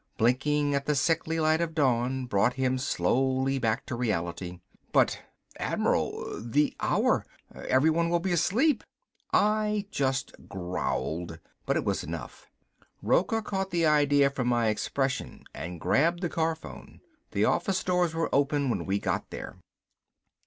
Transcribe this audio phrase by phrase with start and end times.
[0.17, 4.59] Blinking at the sickly light of dawn brought him slowly back to reality.
[4.91, 5.19] "But...
[5.59, 6.41] admiral...
[6.43, 7.23] the hour!
[7.53, 8.83] Everyone will be asleep...."
[9.31, 11.37] I just growled,
[11.67, 12.47] but it was enough.
[13.03, 17.01] Rocca caught the idea from my expression and grabbed the car phone.
[17.29, 19.57] The office doors were open when we got there.